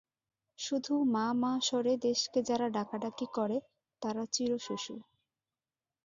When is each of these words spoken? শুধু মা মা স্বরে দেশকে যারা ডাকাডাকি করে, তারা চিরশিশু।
শুধু 0.59 0.93
মা 1.13 1.27
মা 1.41 1.53
স্বরে 1.61 1.93
দেশকে 2.07 2.39
যারা 2.49 2.67
ডাকাডাকি 2.69 3.27
করে, 3.37 3.57
তারা 4.01 4.23
চিরশিশু। 4.33 4.95